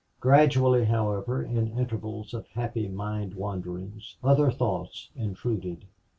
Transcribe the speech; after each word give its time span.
Gradually, 0.19 0.85
however, 0.85 1.43
in 1.43 1.77
intervals 1.77 2.33
of 2.33 2.47
happy 2.47 2.87
mind 2.87 3.35
wanderings, 3.35 4.17
other 4.23 4.49
thoughts 4.49 5.11
intruded. 5.15 5.85